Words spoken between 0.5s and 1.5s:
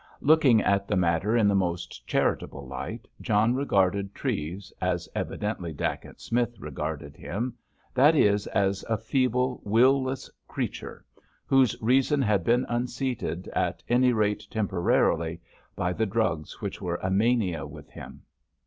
at the matter in